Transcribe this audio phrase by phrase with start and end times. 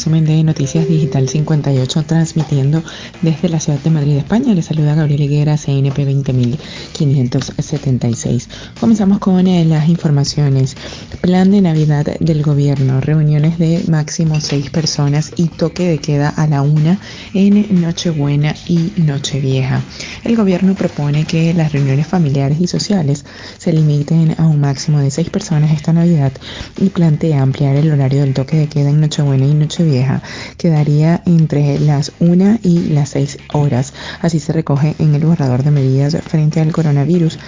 [0.00, 2.82] resumen de Noticias Digital 58 transmitiendo
[3.20, 4.54] desde la ciudad de Madrid, España.
[4.54, 8.48] Les saluda Gabriel Higuera, CNP 20576.
[8.80, 10.74] Comenzamos con eh, las informaciones.
[11.20, 16.46] Plan de Navidad del gobierno, reuniones de máximo seis personas y toque de queda a
[16.46, 16.98] la una
[17.34, 19.82] en Nochebuena y Nochevieja.
[20.24, 23.26] El gobierno propone que las reuniones familiares y sociales
[23.58, 26.32] se limiten a un máximo de seis personas esta Navidad
[26.78, 30.22] y plantea ampliar el horario del toque de queda en Nochebuena y Nochevieja
[30.56, 33.92] quedaría entre las 1 y las 6 horas.
[34.22, 37.38] Así se recoge en el borrador de medidas frente al coronavirus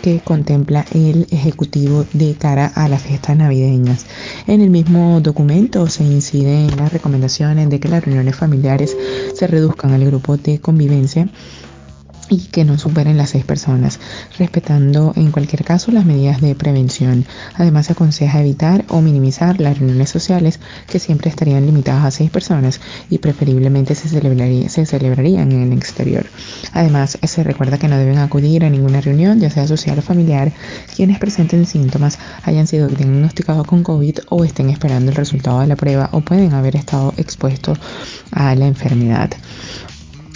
[0.00, 4.06] que contempla el Ejecutivo de cara a las fiestas navideñas.
[4.46, 8.96] En el mismo documento se incide en las recomendaciones de que las reuniones familiares
[9.34, 11.28] se reduzcan al grupo de convivencia
[12.30, 13.98] y que no superen las seis personas,
[14.38, 17.26] respetando en cualquier caso las medidas de prevención.
[17.54, 22.30] Además, se aconseja evitar o minimizar las reuniones sociales que siempre estarían limitadas a seis
[22.30, 26.26] personas y preferiblemente se, se celebrarían en el exterior.
[26.72, 30.52] Además, se recuerda que no deben acudir a ninguna reunión, ya sea social o familiar,
[30.94, 35.76] quienes presenten síntomas, hayan sido diagnosticados con COVID o estén esperando el resultado de la
[35.76, 37.78] prueba o pueden haber estado expuestos
[38.30, 39.30] a la enfermedad.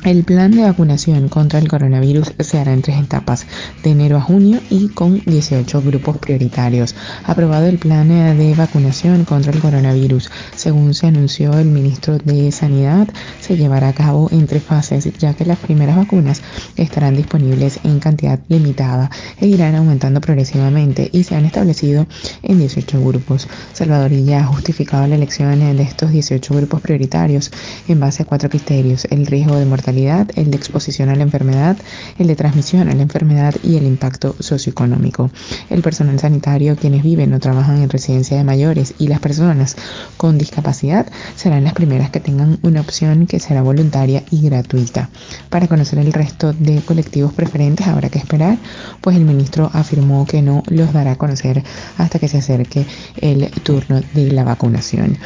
[0.04, 3.46] El plan de vacunación contra el coronavirus se hará en tres etapas,
[3.82, 6.94] de enero a junio y con 18 grupos prioritarios.
[7.24, 13.08] Aprobado el plan de vacunación contra el coronavirus, según se anunció el ministro de Sanidad,
[13.40, 16.42] se llevará a cabo en tres fases, ya que las primeras vacunas
[16.76, 19.10] estarán disponibles en cantidad limitada
[19.40, 22.06] e irán aumentando progresivamente y se han establecido
[22.42, 23.48] en 18 grupos.
[23.72, 27.50] Salvador ya ha justificado la elección de estos 18 grupos prioritarios
[27.88, 31.76] en base a cuatro criterios, el riesgo de mortalidad, el de exposición a la enfermedad,
[32.18, 35.30] el de transmisión a la enfermedad y el impacto socioeconómico.
[35.70, 39.76] El personal sanitario, quienes viven o trabajan en residencia de mayores y las personas
[40.16, 41.06] con discapacidad
[41.36, 45.10] serán las primeras que tengan una opción que será voluntaria y gratuita.
[45.48, 48.58] Para conocer el resto de colectivos preferentes habrá que esperar,
[49.00, 51.62] pues el ministro afirmó que no los dará a conocer
[51.98, 52.84] hasta que se acerque
[53.20, 55.18] el turno de la vacunación.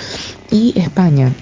[0.50, 1.32] Y España